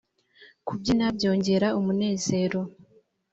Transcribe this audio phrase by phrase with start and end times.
[0.67, 2.61] kubyina byongera umunezero.